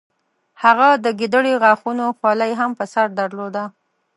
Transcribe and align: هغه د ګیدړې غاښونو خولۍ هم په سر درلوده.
هغه 0.63 0.89
د 1.03 1.05
ګیدړې 1.19 1.53
غاښونو 1.61 2.05
خولۍ 2.17 2.51
هم 2.59 2.71
په 2.79 2.85
سر 2.93 3.07
درلوده. 3.19 3.63